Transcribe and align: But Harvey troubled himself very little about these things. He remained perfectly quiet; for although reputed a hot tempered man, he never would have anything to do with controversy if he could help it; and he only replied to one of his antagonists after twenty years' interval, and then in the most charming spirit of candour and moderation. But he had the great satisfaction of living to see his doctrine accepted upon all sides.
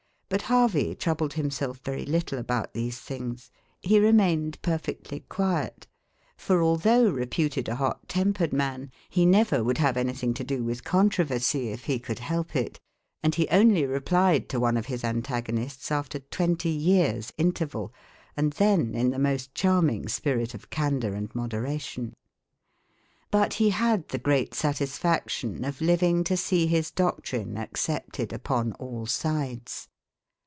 But 0.31 0.43
Harvey 0.43 0.95
troubled 0.95 1.33
himself 1.33 1.79
very 1.79 2.05
little 2.05 2.39
about 2.39 2.71
these 2.73 2.97
things. 3.01 3.51
He 3.81 3.99
remained 3.99 4.61
perfectly 4.61 5.25
quiet; 5.27 5.87
for 6.37 6.63
although 6.63 7.09
reputed 7.09 7.67
a 7.67 7.75
hot 7.75 8.07
tempered 8.07 8.53
man, 8.53 8.91
he 9.09 9.25
never 9.25 9.61
would 9.61 9.79
have 9.79 9.97
anything 9.97 10.33
to 10.35 10.45
do 10.45 10.63
with 10.63 10.85
controversy 10.85 11.67
if 11.67 11.83
he 11.83 11.99
could 11.99 12.19
help 12.19 12.55
it; 12.55 12.79
and 13.21 13.35
he 13.35 13.45
only 13.49 13.85
replied 13.85 14.47
to 14.47 14.59
one 14.61 14.77
of 14.77 14.85
his 14.85 15.03
antagonists 15.03 15.91
after 15.91 16.19
twenty 16.19 16.69
years' 16.69 17.33
interval, 17.37 17.93
and 18.37 18.53
then 18.53 18.95
in 18.95 19.09
the 19.09 19.19
most 19.19 19.53
charming 19.53 20.07
spirit 20.07 20.53
of 20.53 20.69
candour 20.69 21.11
and 21.11 21.35
moderation. 21.35 22.13
But 23.31 23.55
he 23.55 23.71
had 23.71 24.07
the 24.07 24.17
great 24.17 24.53
satisfaction 24.53 25.65
of 25.65 25.81
living 25.81 26.23
to 26.23 26.37
see 26.37 26.67
his 26.67 26.89
doctrine 26.89 27.57
accepted 27.57 28.31
upon 28.31 28.71
all 28.79 29.05
sides. 29.05 29.89